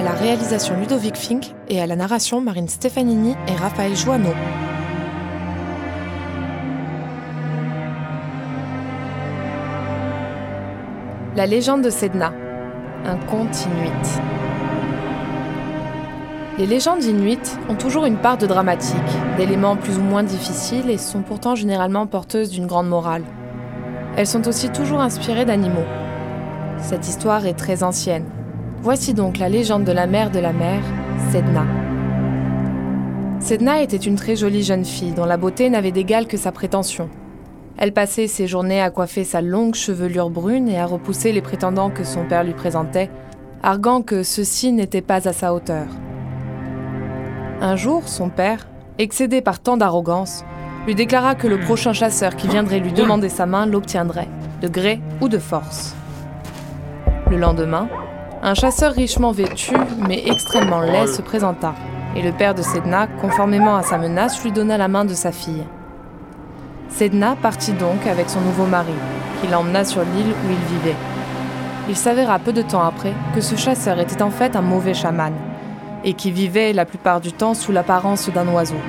[0.00, 4.32] à la réalisation Ludovic Fink et à la narration Marine Stefanini et Raphaël Joanneau.
[11.36, 12.32] La légende de Sedna,
[13.04, 14.20] un conte inuit.
[16.56, 18.96] Les légendes inuites ont toujours une part de dramatique,
[19.36, 23.24] d'éléments plus ou moins difficiles et sont pourtant généralement porteuses d'une grande morale.
[24.16, 25.84] Elles sont aussi toujours inspirées d'animaux.
[26.78, 28.24] Cette histoire est très ancienne.
[28.82, 30.80] Voici donc la légende de la mère de la mer,
[31.30, 31.66] Sedna.
[33.38, 37.10] Sedna était une très jolie jeune fille dont la beauté n'avait d'égal que sa prétention.
[37.76, 41.90] Elle passait ses journées à coiffer sa longue chevelure brune et à repousser les prétendants
[41.90, 43.10] que son père lui présentait,
[43.62, 45.86] arguant que ceux-ci n'étaient pas à sa hauteur.
[47.60, 50.42] Un jour, son père, excédé par tant d'arrogance,
[50.86, 54.28] lui déclara que le prochain chasseur qui viendrait lui demander sa main l'obtiendrait,
[54.62, 55.94] de gré ou de force.
[57.30, 57.86] Le lendemain,
[58.42, 59.74] un chasseur richement vêtu,
[60.08, 61.74] mais extrêmement laid, se présenta,
[62.16, 65.30] et le père de Sedna, conformément à sa menace, lui donna la main de sa
[65.30, 65.64] fille.
[66.88, 68.94] Sedna partit donc avec son nouveau mari,
[69.40, 70.96] qui l'emmena sur l'île où il vivait.
[71.88, 75.34] Il s'avéra peu de temps après que ce chasseur était en fait un mauvais chaman,
[76.02, 78.80] et qui vivait la plupart du temps sous l'apparence d'un oiseau.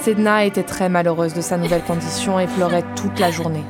[0.00, 3.64] Sedna était très malheureuse de sa nouvelle condition et pleurait toute la journée.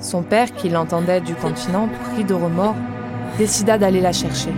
[0.00, 2.74] Son père, qui l'entendait du continent, pris de remords,
[3.38, 4.52] décida d'aller la chercher.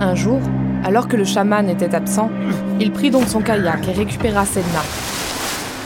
[0.00, 0.40] Un jour,
[0.84, 2.30] alors que le chaman était absent,
[2.80, 4.82] il prit donc son kayak et récupéra Sedna.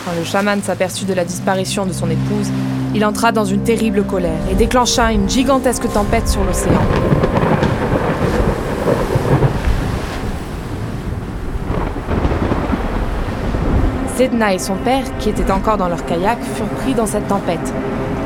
[0.04, 2.50] Quand le chaman s'aperçut de la disparition de son épouse,
[2.94, 6.80] il entra dans une terrible colère et déclencha une gigantesque tempête sur l'océan.
[14.16, 17.74] Sedna et son père, qui étaient encore dans leur kayak, furent pris dans cette tempête.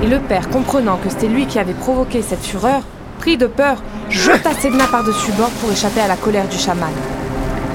[0.02, 2.80] Et le père, comprenant que c'était lui qui avait provoqué cette fureur,
[3.18, 6.90] pris de peur, jeta Sedna par-dessus bord pour échapper à la colère du chaman.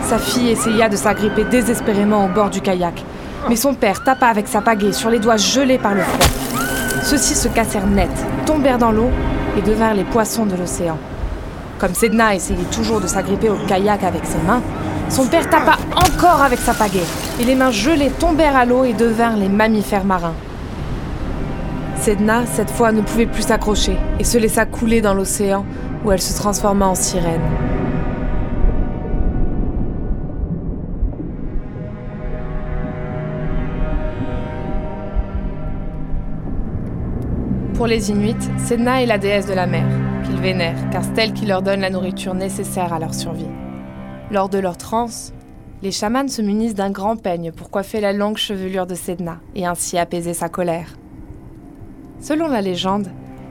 [0.03, 3.03] Sa fille essaya de s'agripper désespérément au bord du kayak,
[3.47, 6.27] mais son père tapa avec sa pagaie sur les doigts gelés par le froid.
[7.03, 8.09] Ceux-ci se cassèrent net,
[8.47, 9.11] tombèrent dans l'eau
[9.55, 10.97] et devinrent les poissons de l'océan.
[11.77, 14.63] Comme Sedna essayait toujours de s'agripper au kayak avec ses mains,
[15.09, 17.05] son père tapa encore avec sa pagaie,
[17.39, 20.33] et les mains gelées tombèrent à l'eau et devinrent les mammifères marins.
[22.05, 25.65] Sedna, cette fois, ne pouvait plus s'accrocher et se laissa couler dans l'océan
[26.05, 27.41] où elle se transforma en sirène.
[37.73, 39.87] Pour les Inuits, Sedna est la déesse de la mer,
[40.25, 43.49] qu'ils vénèrent, car c'est elle qui leur donne la nourriture nécessaire à leur survie.
[44.29, 45.33] Lors de leur transe,
[45.81, 49.65] les chamans se munissent d'un grand peigne pour coiffer la longue chevelure de Sedna et
[49.65, 50.89] ainsi apaiser sa colère.
[52.27, 53.09] Selon la légende,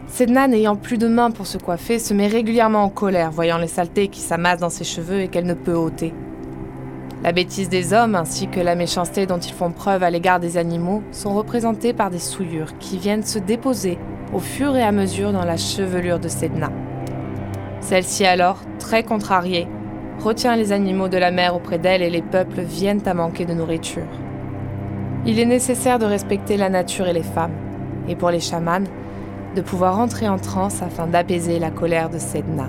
[0.09, 3.69] Sedna, n'ayant plus de mains pour se coiffer, se met régulièrement en colère, voyant les
[3.69, 6.13] saletés qui s'amassent dans ses cheveux et qu'elle ne peut ôter.
[7.23, 10.57] La bêtise des hommes ainsi que la méchanceté dont ils font preuve à l'égard des
[10.57, 13.97] animaux sont représentés par des souillures qui viennent se déposer
[14.33, 16.73] au fur et à mesure dans la chevelure de Sedna.
[17.79, 19.69] Celle-ci alors, très contrariée,
[20.19, 23.55] retient les animaux de la mer auprès d'elle et les peuples viennent à manquer de
[23.55, 24.09] nourriture.
[25.27, 27.55] Il est nécessaire de respecter la nature et les femmes,
[28.09, 28.85] et pour les chamans,
[29.55, 32.69] de pouvoir entrer en transe afin d'apaiser la colère de Sedna.